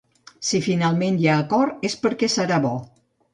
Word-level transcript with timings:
Si 0.51 0.61
finalment 0.67 1.19
hi 1.25 1.29
ha 1.33 1.35
acord 1.43 1.85
és 1.91 1.99
perquè 2.07 2.31
serà 2.37 2.59
bo. 2.65 2.73